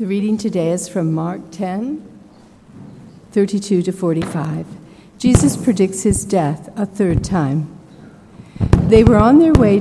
[0.00, 2.00] The reading today is from Mark 10,
[3.32, 4.66] 32 to 45.
[5.18, 7.68] Jesus predicts his death a third time.
[8.88, 9.80] They were on their way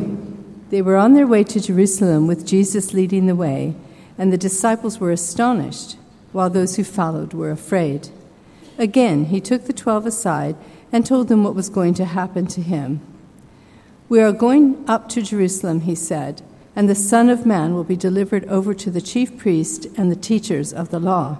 [0.71, 3.75] they were on their way to Jerusalem with Jesus leading the way,
[4.17, 5.95] and the disciples were astonished,
[6.33, 8.09] while those who followed were afraid.
[8.77, 10.57] Again, he took the twelve aside
[10.91, 12.99] and told them what was going to happen to him.
[14.09, 16.41] We are going up to Jerusalem, he said,
[16.79, 20.15] and the Son of Man will be delivered over to the chief priests and the
[20.15, 21.37] teachers of the law.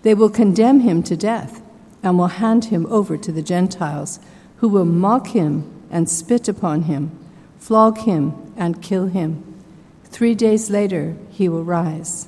[0.00, 1.60] They will condemn him to death
[2.02, 4.18] and will hand him over to the Gentiles,
[4.56, 7.10] who will mock him and spit upon him
[7.58, 9.44] flog him, and kill him.
[10.04, 12.26] Three days later, he will rise.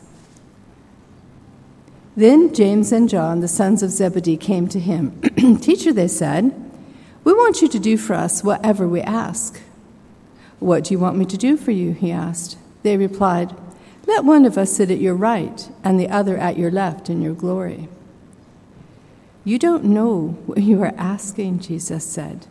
[2.14, 5.18] Then James and John, the sons of Zebedee, came to him.
[5.62, 6.52] Teacher, they said,
[7.24, 9.58] we want you to do for us whatever we ask.
[10.62, 11.92] What do you want me to do for you?
[11.92, 12.56] He asked.
[12.82, 13.54] They replied,
[14.06, 17.22] Let one of us sit at your right and the other at your left in
[17.22, 17.88] your glory.
[19.44, 22.46] You don't know what you are asking, Jesus said.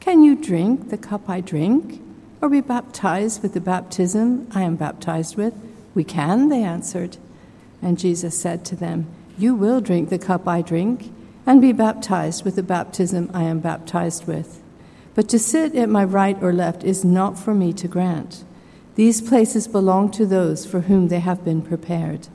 [0.00, 2.00] Can you drink the cup I drink?
[2.40, 5.54] or be baptized with the baptism I am baptized with?
[5.94, 7.18] We can, they answered.
[7.82, 9.06] And Jesus said to them,
[9.38, 11.12] You will drink the cup I drink,
[11.46, 14.59] and be baptized with the baptism I am baptized with.
[15.20, 18.42] But to sit at my right or left is not for me to grant.
[18.94, 22.28] These places belong to those for whom they have been prepared.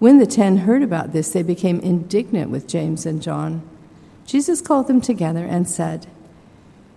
[0.00, 3.62] When the ten heard about this, they became indignant with James and John.
[4.26, 6.06] Jesus called them together and said,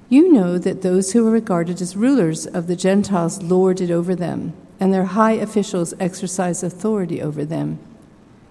[0.10, 4.14] you know that those who are regarded as rulers of the Gentiles lord it over
[4.14, 7.80] them, and their high officials exercise authority over them.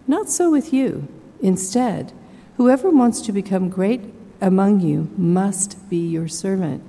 [0.06, 1.06] Not so with you.
[1.42, 2.14] Instead,
[2.56, 4.00] whoever wants to become great
[4.40, 6.82] among you must be your servant,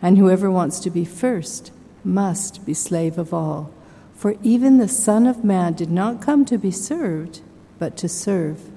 [0.00, 1.72] and whoever wants to be first
[2.04, 3.70] must be slave of all.
[4.14, 7.40] For even the Son of Man did not come to be served,
[7.78, 8.70] but to serve,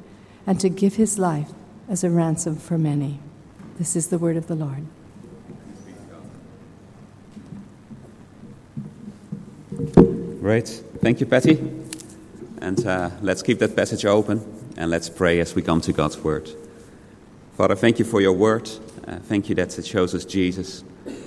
[0.45, 1.51] and to give his life
[1.87, 3.19] as a ransom for many.
[3.77, 4.85] This is the word of the Lord.
[10.41, 10.67] Great.
[11.01, 11.59] Thank you, Patty.
[12.61, 14.41] And uh, let's keep that passage open
[14.77, 16.49] and let's pray as we come to God's word.
[17.57, 18.69] Father, thank you for your word.
[19.07, 20.83] Uh, thank you that it shows us Jesus.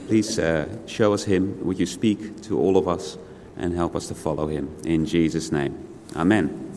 [0.07, 1.59] Please uh, show us him.
[1.67, 3.19] Would you speak to all of us
[3.57, 4.73] and help us to follow him?
[4.85, 5.77] In Jesus' name.
[6.15, 6.71] Amen.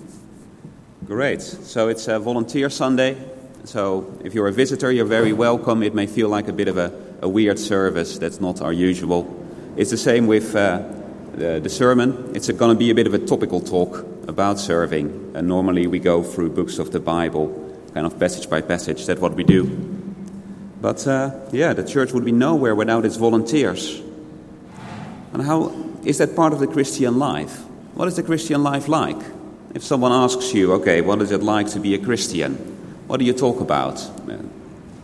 [1.05, 1.43] Great.
[1.43, 3.15] So it's a volunteer Sunday.
[3.63, 5.83] So if you're a visitor, you're very welcome.
[5.83, 6.91] It may feel like a bit of a,
[7.21, 8.17] a weird service.
[8.17, 9.27] That's not our usual.
[9.77, 10.81] It's the same with uh,
[11.33, 15.33] the, the sermon, it's going to be a bit of a topical talk about serving.
[15.35, 17.59] And normally we go through books of the Bible,
[17.93, 19.05] kind of passage by passage.
[19.05, 19.65] That's what we do.
[20.81, 24.01] But uh, yeah, the church would be nowhere without its volunteers.
[25.31, 27.61] And how is that part of the Christian life?
[27.93, 29.21] What is the Christian life like?
[29.73, 32.55] If someone asks you, okay, what is it like to be a Christian?
[33.07, 34.01] What do you talk about?
[34.29, 34.37] Uh,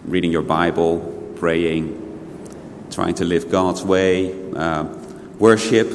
[0.06, 1.96] reading your Bible, praying,
[2.92, 4.84] trying to live God's way, uh,
[5.40, 5.88] worship,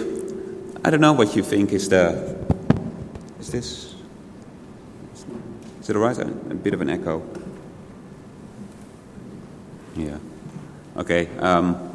[0.87, 2.37] I don't know what you think is the.
[3.41, 3.94] Is this.
[5.85, 6.17] Is it alright?
[6.19, 7.23] A, a bit of an echo.
[9.95, 10.17] Yeah.
[10.97, 11.29] Okay.
[11.39, 11.91] Um,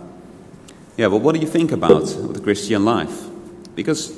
[0.96, 3.26] yeah, but what do you think about the Christian life?
[3.76, 4.16] Because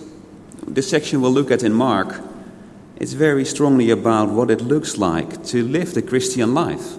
[0.68, 2.22] this section we'll look at in Mark,
[2.98, 6.98] it's very strongly about what it looks like to live the Christian life.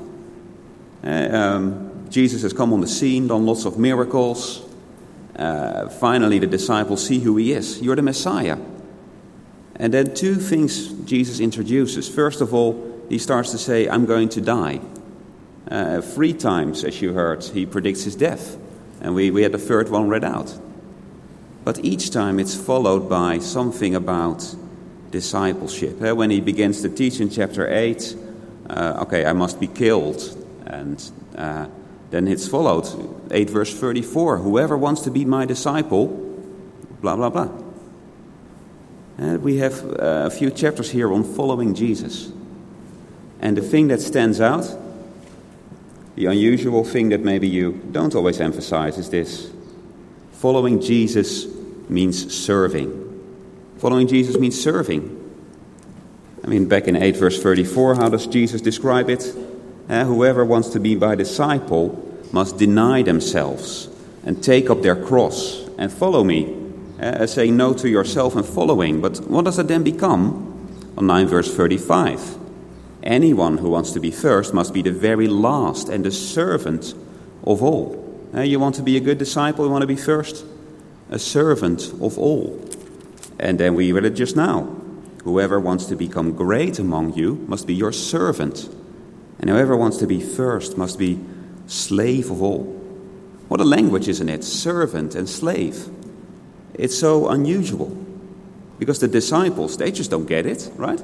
[1.04, 4.62] Uh, um, Jesus has come on the scene, done lots of miracles,
[5.37, 7.81] uh, finally, the disciples see who he is.
[7.81, 8.56] You're the Messiah.
[9.82, 12.09] And then two things Jesus introduces.
[12.09, 14.81] First of all, he starts to say, I'm going to die.
[15.69, 18.56] Uh, three times, as you heard, he predicts his death.
[19.00, 20.56] And we, we had the third one read out.
[21.65, 24.54] But each time it's followed by something about
[25.10, 26.00] discipleship.
[26.00, 28.16] Uh, when he begins to teach in chapter 8,
[28.71, 30.22] uh, okay, I must be killed.
[30.65, 31.03] And
[31.37, 31.66] uh,
[32.10, 32.87] then it's followed,
[33.32, 36.06] 8 verse 34 Whoever wants to be my disciple,
[37.00, 37.72] blah, blah, blah.
[39.18, 42.32] And we have uh, a few chapters here on following Jesus.
[43.41, 44.64] And the thing that stands out,
[46.14, 49.50] the unusual thing that maybe you don't always emphasize, is this
[50.32, 51.47] following Jesus
[51.88, 52.98] means serving.
[53.78, 55.18] Following Jesus means serving.
[56.44, 59.34] I mean, back in 8 verse 34, how does Jesus describe it?
[59.88, 61.98] Uh, whoever wants to be my disciple
[62.32, 63.88] must deny themselves
[64.24, 66.61] and take up their cross and follow me.
[67.03, 69.01] Uh, saying no to yourself and following.
[69.01, 70.69] But what does it then become?
[70.97, 72.39] On 9 verse 35.
[73.03, 76.95] Anyone who wants to be first must be the very last and the servant
[77.43, 77.99] of all.
[78.33, 80.45] Uh, you want to be a good disciple, you want to be first?
[81.10, 82.65] A servant of all.
[83.37, 84.63] And then we read it just now.
[85.25, 88.69] Whoever wants to become great among you must be your servant,
[89.41, 91.19] and whoever wants to be first must be
[91.66, 92.63] slave of all.
[93.49, 94.45] What a language, isn't it?
[94.45, 95.89] Servant and slave.
[96.74, 97.97] It's so unusual
[98.78, 101.01] because the disciples, they just don't get it, right?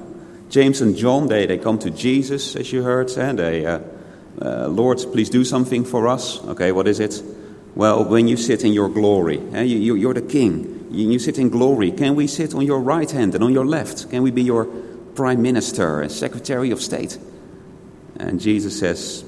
[0.51, 3.81] James and John, they, they come to Jesus, as you heard, and they, uh,
[4.41, 6.43] uh, Lord, please do something for us.
[6.45, 7.23] Okay, what is it?
[7.75, 11.19] Well, when you sit in your glory, eh, you, you, are the king, you, you
[11.19, 11.93] sit in glory.
[11.93, 14.11] Can we sit on your right hand and on your left?
[14.11, 14.65] Can we be your
[15.15, 17.19] prime minister and secretary of state?
[18.19, 19.25] And Jesus says,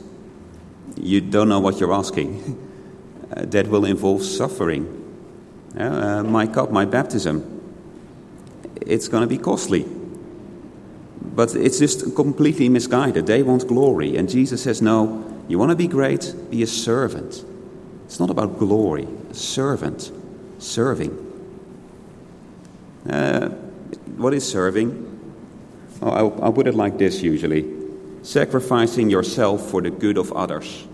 [0.97, 2.67] You don't know what you're asking.
[3.31, 5.00] that will involve suffering.
[5.77, 7.61] Uh, my cup, my baptism,
[8.81, 9.87] it's going to be costly.
[11.23, 13.27] But it's just completely misguided.
[13.27, 14.17] They want glory.
[14.17, 16.35] And Jesus says, No, you want to be great?
[16.51, 17.45] Be a servant.
[18.05, 20.11] It's not about glory, a servant,
[20.59, 21.27] serving.
[23.09, 23.49] Uh,
[24.17, 25.07] what is serving?
[26.03, 27.81] Oh, I'll, I'll put it like this usually
[28.23, 30.87] sacrificing yourself for the good of others.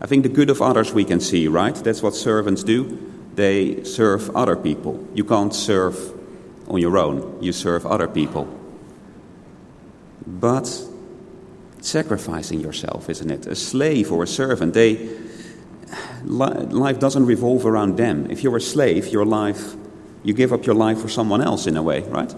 [0.00, 1.74] I think the good of others we can see, right?
[1.74, 3.15] That's what servants do.
[3.36, 5.06] They serve other people.
[5.14, 5.96] You can't serve
[6.68, 8.48] on your own, you serve other people.
[10.26, 10.66] But
[11.80, 13.46] sacrificing yourself, isn't it?
[13.46, 15.08] A slave or a servant, they,
[16.24, 18.28] life doesn't revolve around them.
[18.30, 19.76] If you're a slave, your life,
[20.24, 22.32] you give up your life for someone else in a way, right?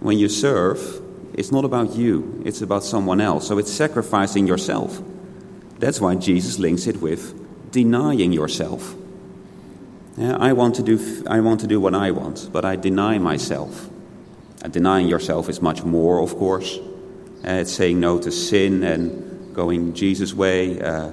[0.00, 1.02] When you serve,
[1.34, 3.48] it's not about you, it's about someone else.
[3.48, 5.02] So it's sacrificing yourself.
[5.80, 8.94] That's why Jesus links it with denying yourself.
[10.16, 13.18] Yeah, I, want to do, I want to do what I want, but I deny
[13.18, 13.88] myself.
[14.62, 16.78] Uh, denying yourself is much more, of course.
[16.78, 21.12] Uh, it's saying no to sin and going Jesus' way, uh,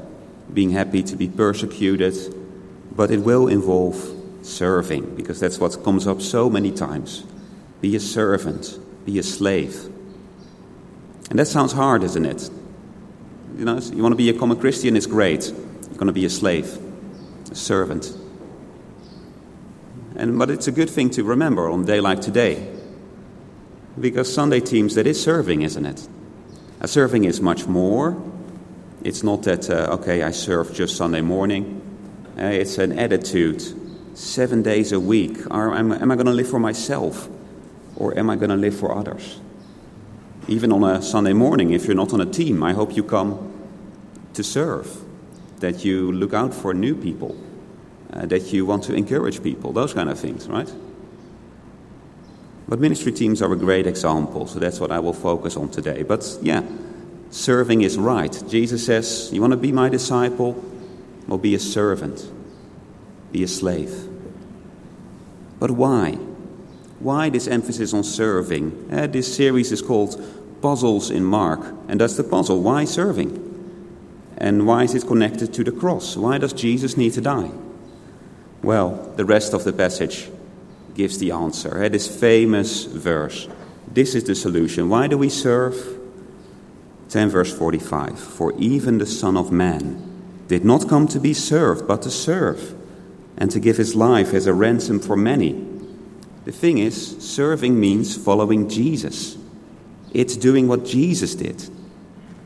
[0.53, 2.15] being happy to be persecuted.
[2.91, 3.95] But it will involve
[4.41, 7.23] serving, because that's what comes up so many times.
[7.81, 9.75] Be a servant, be a slave.
[11.29, 12.49] And that sounds hard, isn't it?
[13.57, 15.47] You know, you want to become a common Christian, it's great.
[15.47, 16.77] You're going to be a slave,
[17.51, 18.11] a servant.
[20.18, 22.68] And, but it's a good thing to remember on a day like today.
[24.00, 26.08] Because Sunday teams, that is serving, isn't it?
[26.81, 28.19] A serving is much more.
[29.04, 31.81] It's not that, uh, okay, I serve just Sunday morning.
[32.36, 33.64] Uh, it's an attitude.
[34.18, 35.38] Seven days a week.
[35.52, 37.30] Are, am, am I going to live for myself?
[37.96, 39.40] Or am I going to live for others?
[40.48, 43.54] Even on a Sunday morning, if you're not on a team, I hope you come
[44.34, 45.04] to serve,
[45.60, 47.36] that you look out for new people
[48.13, 50.71] uh, that you want to encourage people, those kind of things, right?
[52.68, 56.04] But ministry teams are a great example, so that's what I will focus on today.
[56.04, 56.63] But yeah,
[57.30, 58.44] serving is right.
[58.50, 60.63] Jesus says, You want to be my disciple?
[61.27, 62.30] Well, be a servant,
[63.31, 63.94] be a slave.
[65.59, 66.13] But why?
[67.00, 68.89] Why this emphasis on serving?
[68.92, 70.21] Uh, this series is called
[70.62, 72.62] Puzzles in Mark, and that's the puzzle.
[72.62, 73.44] Why serving?
[74.38, 76.15] And why is it connected to the cross?
[76.18, 77.51] Why does Jesus need to die?
[78.63, 80.30] Well, the rest of the passage
[80.95, 81.83] gives the answer.
[81.83, 81.89] Eh?
[81.89, 83.48] This famous verse.
[83.88, 84.89] This is the solution.
[84.89, 86.00] Why do we serve?
[87.09, 88.19] 10 verse 45.
[88.19, 90.04] For even the Son of Man
[90.48, 92.75] did not come to be served, but to serve,
[93.38, 95.63] and to give his life as a ransom for many.
[96.45, 99.38] The thing is, serving means following Jesus.
[100.14, 101.69] It's doing what Jesus did,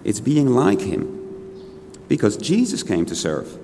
[0.03, 1.20] it's being like him.
[2.08, 3.58] Because Jesus came to serve.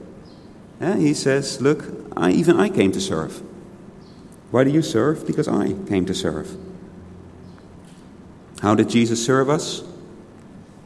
[0.79, 3.41] And he says, Look, I, even I came to serve.
[4.51, 5.25] Why do you serve?
[5.25, 6.55] Because I came to serve.
[8.61, 9.83] How did Jesus serve us?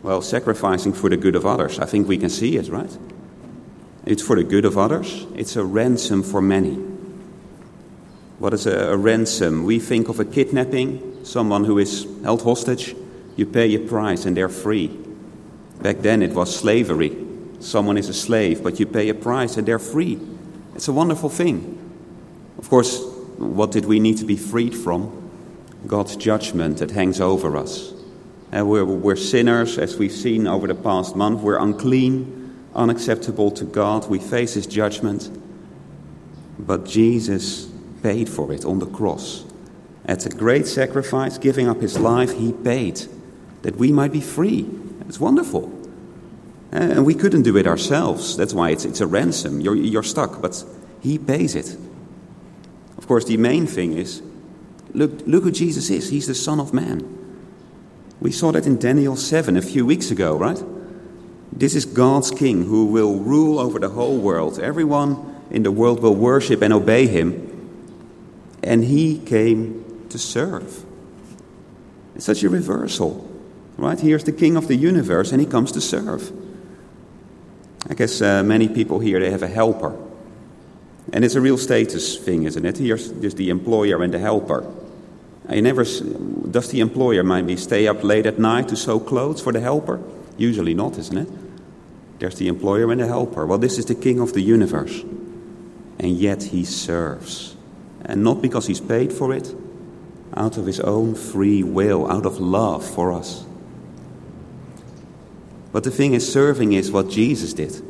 [0.03, 1.79] Well, sacrificing for the good of others.
[1.79, 2.97] I think we can see it, right?
[4.05, 6.73] It's for the good of others, it's a ransom for many.
[8.39, 9.63] What is a, a ransom?
[9.63, 12.95] We think of a kidnapping, someone who is held hostage.
[13.35, 14.87] You pay a price and they're free.
[15.81, 17.15] Back then it was slavery.
[17.61, 20.19] Someone is a slave, but you pay a price and they're free.
[20.75, 21.77] It's a wonderful thing.
[22.57, 23.03] Of course,
[23.37, 25.29] what did we need to be freed from?
[25.85, 27.93] God's judgment that hangs over us.
[28.51, 31.41] And we're, we're sinners, as we've seen over the past month.
[31.41, 34.09] We're unclean, unacceptable to God.
[34.09, 35.29] We face His judgment.
[36.59, 37.69] But Jesus
[38.03, 39.45] paid for it on the cross.
[40.05, 43.01] At a great sacrifice, giving up His life, He paid
[43.61, 44.67] that we might be free.
[45.07, 45.80] It's wonderful.
[46.71, 48.37] Eh, and we couldn't do it ourselves.
[48.37, 49.59] That's why it's, it's a ransom.
[49.59, 50.63] You're, you're stuck, but
[51.01, 51.77] He pays it.
[52.97, 54.21] Of course, the main thing is
[54.93, 56.09] look, look who Jesus is.
[56.09, 57.17] He's the Son of Man.
[58.19, 60.61] We saw that in Daniel 7 a few weeks ago, right?
[61.51, 64.59] This is God's King who will rule over the whole world.
[64.59, 67.47] Everyone in the world will worship and obey Him.
[68.63, 70.85] And He came to serve.
[72.15, 73.27] It's such a reversal,
[73.77, 73.99] right?
[73.99, 76.31] Here's the king of the universe, and he comes to serve.
[77.89, 79.97] I guess uh, many people here they have a helper,
[81.11, 82.77] and it's a real status thing, isn't it?
[82.77, 84.71] Here's, here's the employer and the helper.
[85.49, 89.51] I never does the employer maybe stay up late at night to sew clothes for
[89.51, 89.99] the helper?
[90.37, 91.27] Usually not, isn't it?
[92.19, 93.45] There's the employer and the helper.
[93.47, 95.01] Well, this is the king of the universe,
[95.99, 97.55] and yet he serves,
[98.05, 99.55] and not because he's paid for it,
[100.35, 103.45] out of his own free will, out of love for us.
[105.71, 107.81] But the thing is, serving is what Jesus did.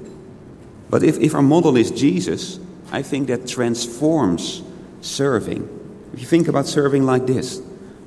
[0.89, 2.59] But if, if our model is Jesus,
[2.91, 4.61] I think that transforms
[5.01, 5.67] serving.
[6.13, 7.61] If you think about serving like this,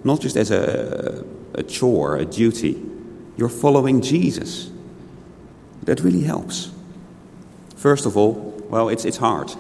[0.05, 2.83] not just as a, a chore, a duty,
[3.37, 4.71] you're following Jesus.
[5.85, 6.71] That really helps.
[7.77, 8.33] First of all,
[8.69, 9.53] well, it's, it's hard,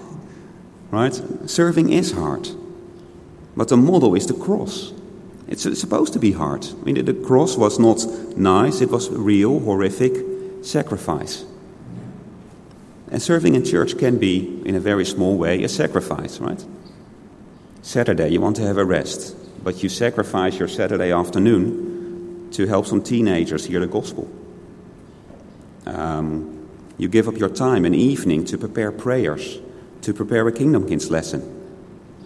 [0.91, 1.21] right?
[1.47, 2.49] Serving is hard.
[3.57, 4.93] But the model is the cross.
[5.55, 6.67] It's supposed to be hard.
[6.67, 8.05] I mean, the cross was not
[8.37, 10.17] nice, it was real, horrific
[10.65, 11.45] sacrifice.
[13.13, 16.65] And serving in church can be, in a very small way, a sacrifice, right?
[17.83, 22.87] Saturday, you want to have a rest, but you sacrifice your Saturday afternoon to help
[22.87, 24.29] some teenagers hear the gospel.
[25.87, 26.69] Um,
[26.99, 29.61] you give up your time an evening to prepare prayers,
[30.01, 31.64] to prepare a Kingdom Kids lesson.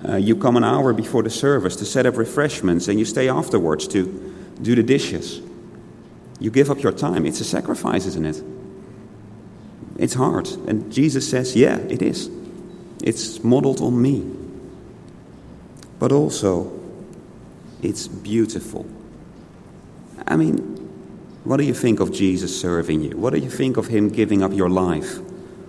[0.07, 3.29] Uh, you come an hour before the service to set up refreshments, and you stay
[3.29, 5.41] afterwards to do the dishes.
[6.41, 7.27] You give up your time.
[7.27, 8.43] It's a sacrifice, isn't it?
[9.99, 10.49] It's hard.
[10.69, 12.31] And Jesus says, Yeah, it is.
[13.03, 14.25] It's modeled on me.
[15.99, 16.73] But also,
[17.83, 18.87] it's beautiful.
[20.27, 20.59] I mean,
[21.45, 23.17] what do you think of Jesus serving you?
[23.17, 25.19] What do you think of him giving up your life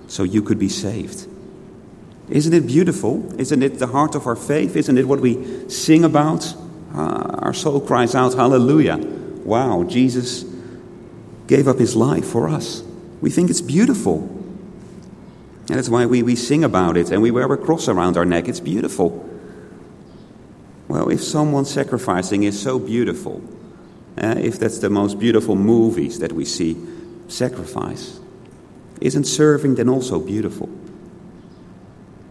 [0.08, 1.28] so you could be saved?
[2.30, 3.40] Isn't it beautiful?
[3.40, 4.76] Isn't it the heart of our faith?
[4.76, 6.54] Isn't it what we sing about?
[6.94, 8.98] Uh, our soul cries out, Hallelujah.
[8.98, 10.46] Wow, Jesus
[11.48, 12.84] gave up his life for us.
[13.22, 14.20] We think it's beautiful.
[15.70, 18.26] And that's why we, we sing about it and we wear a cross around our
[18.26, 18.48] neck.
[18.48, 19.28] It's beautiful.
[20.88, 23.44] Well, if someone sacrificing is so beautiful,
[24.18, 26.76] uh, if that's the most beautiful movies that we see,
[27.28, 28.20] sacrifice,
[29.00, 30.70] isn't serving then also beautiful?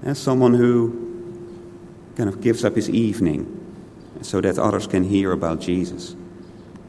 [0.02, 1.08] As someone who
[2.16, 3.54] kind of gives up his evening
[4.22, 6.16] so that others can hear about Jesus.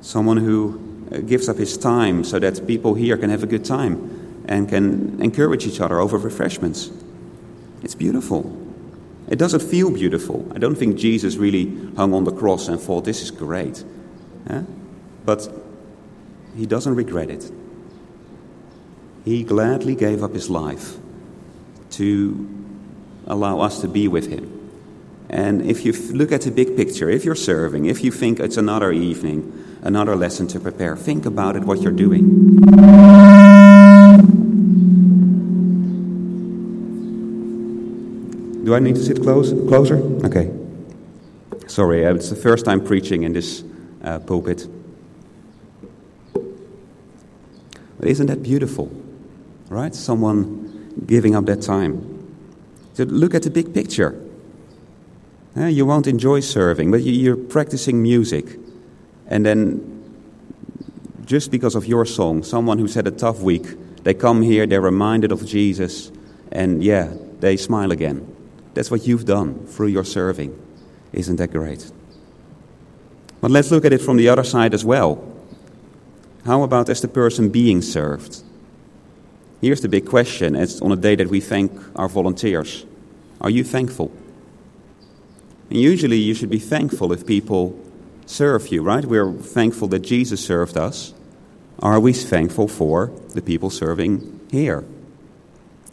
[0.01, 3.63] Someone who uh, gives up his time so that people here can have a good
[3.63, 6.89] time and can encourage each other over refreshments.
[7.83, 8.55] It's beautiful.
[9.27, 10.51] It doesn't feel beautiful.
[10.55, 13.83] I don't think Jesus really hung on the cross and thought, this is great.
[14.49, 14.63] Yeah?
[15.25, 15.47] But
[16.55, 17.51] he doesn't regret it.
[19.25, 20.97] He gladly gave up his life
[21.91, 22.59] to
[23.29, 24.55] allow us to be with Him.
[25.29, 28.57] And if you look at the big picture, if you're serving, if you think it's
[28.57, 32.55] another evening, another lesson to prepare, think about it, what you're doing.
[38.65, 39.97] Do I need to sit close, closer?
[40.25, 40.51] Okay.
[41.67, 43.63] Sorry, uh, it's the first time preaching in this
[44.03, 44.67] uh, pulpit.
[47.99, 48.91] But isn't that beautiful?
[49.69, 49.93] Right?
[49.93, 52.18] Someone giving up that time.
[52.99, 54.21] So look at the big picture.
[55.55, 58.59] Uh, you won't enjoy serving, but you're practicing music.
[59.27, 60.03] And then,
[61.23, 64.81] just because of your song, someone who's had a tough week, they come here, they're
[64.81, 66.11] reminded of Jesus,
[66.51, 68.35] and yeah, they smile again.
[68.73, 70.53] That's what you've done through your serving.
[71.13, 71.89] Isn't that great?
[73.39, 75.25] But let's look at it from the other side as well.
[76.43, 78.43] How about as the person being served?
[79.61, 80.53] Here's the big question.
[80.57, 82.85] It's on a day that we thank our volunteers.
[83.41, 84.11] Are you thankful?
[85.69, 87.79] And usually you should be thankful if people
[88.25, 89.05] serve you, right?
[89.05, 91.13] We're thankful that Jesus served us.
[91.79, 94.83] Are we thankful for the people serving here?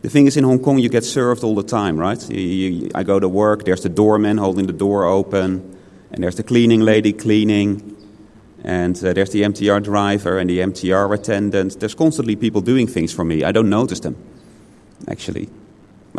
[0.03, 2.31] The thing is, in Hong Kong, you get served all the time, right?
[2.31, 5.79] You, you, I go to work, there's the doorman holding the door open,
[6.11, 7.97] and there's the cleaning lady cleaning,
[8.63, 11.81] and uh, there's the MTR driver and the MTR attendant.
[11.81, 13.45] There's constantly people doing things for me.
[13.45, 14.17] I don't notice them,
[15.09, 15.49] actually.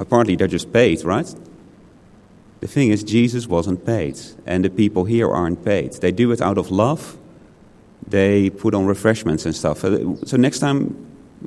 [0.06, 1.34] Partly they're just paid, right?
[2.60, 5.94] The thing is, Jesus wasn't paid, and the people here aren't paid.
[5.94, 7.18] They do it out of love.
[8.08, 9.84] They put on refreshments and stuff.
[9.84, 10.96] Uh, so next time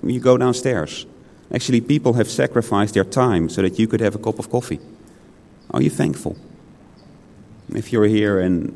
[0.04, 1.06] you go downstairs,
[1.52, 4.78] actually, people have sacrificed their time so that you could have a cup of coffee.
[5.72, 6.36] Are you thankful?
[7.74, 8.72] If you're here and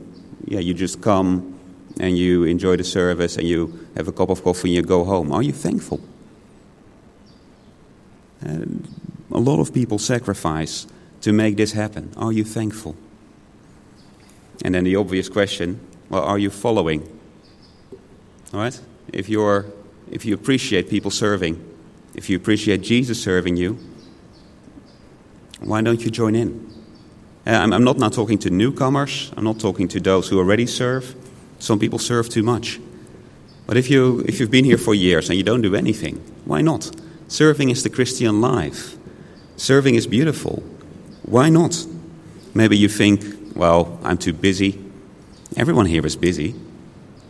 [0.47, 1.59] yeah, you just come
[2.01, 5.05] and you enjoy the service and you have a cup of coffee and you go
[5.05, 6.01] home, are you thankful?
[8.41, 8.89] And
[9.33, 10.87] a lot of people sacrifice
[11.21, 12.13] to make this happen.
[12.17, 12.97] Are you thankful?
[14.65, 17.03] And then the obvious question Well, are you following?
[18.53, 18.81] All right?
[19.13, 19.67] If, you're,
[20.11, 21.63] if you appreciate people serving,
[22.15, 23.79] if you appreciate Jesus serving you,
[25.61, 26.71] why don't you join in?
[27.47, 31.15] I'm, I'm not now talking to newcomers, I'm not talking to those who already serve.
[31.59, 32.81] Some people serve too much.
[33.67, 36.61] But if, you, if you've been here for years and you don't do anything, why
[36.61, 36.91] not?
[37.29, 38.97] Serving is the Christian life.
[39.57, 40.63] Serving is beautiful.
[41.23, 41.87] Why not?
[42.55, 44.81] Maybe you think, well, I'm too busy.
[45.57, 46.55] Everyone here is busy.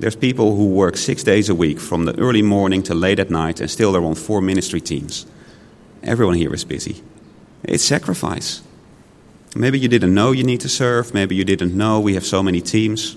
[0.01, 3.31] There's people who work six days a week from the early morning to late at
[3.31, 5.27] night and still they're on four ministry teams.
[6.03, 7.03] Everyone here is busy.
[7.63, 8.63] It's sacrifice.
[9.55, 11.15] Maybe you didn't know you need to serve.
[11.15, 13.17] Maybe you didn't know we have so many teams.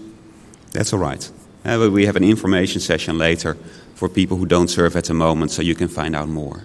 [0.71, 1.29] That's all right.
[1.65, 3.57] We have an information session later
[3.95, 6.61] for people who don't serve at the moment so you can find out more.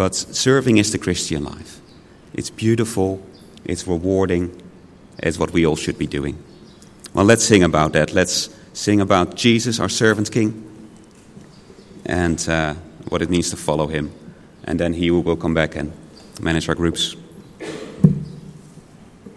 [0.00, 1.78] But serving is the Christian life.
[2.32, 3.22] It's beautiful,
[3.66, 4.50] it's rewarding,
[5.18, 6.42] it's what we all should be doing.
[7.12, 8.14] Well, let's sing about that.
[8.14, 10.64] Let's sing about Jesus, our servant king,
[12.06, 12.76] and uh,
[13.10, 14.10] what it means to follow him.
[14.64, 15.92] And then he will come back and
[16.40, 17.14] manage our groups.